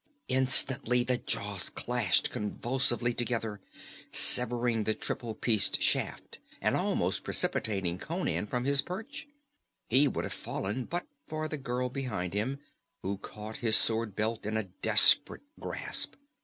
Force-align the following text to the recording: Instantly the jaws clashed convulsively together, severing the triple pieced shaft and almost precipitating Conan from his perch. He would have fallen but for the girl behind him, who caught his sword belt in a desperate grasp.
Instantly 0.29 1.03
the 1.03 1.19
jaws 1.19 1.69
clashed 1.69 2.31
convulsively 2.31 3.13
together, 3.13 3.61
severing 4.11 4.83
the 4.83 4.95
triple 4.95 5.35
pieced 5.35 5.79
shaft 5.79 6.39
and 6.59 6.75
almost 6.75 7.23
precipitating 7.23 7.99
Conan 7.99 8.47
from 8.47 8.65
his 8.65 8.81
perch. 8.81 9.27
He 9.89 10.07
would 10.07 10.23
have 10.23 10.33
fallen 10.33 10.85
but 10.85 11.05
for 11.27 11.47
the 11.47 11.59
girl 11.59 11.87
behind 11.89 12.33
him, 12.33 12.57
who 13.03 13.19
caught 13.19 13.57
his 13.57 13.75
sword 13.75 14.15
belt 14.15 14.43
in 14.47 14.57
a 14.57 14.63
desperate 14.81 15.43
grasp. 15.59 16.15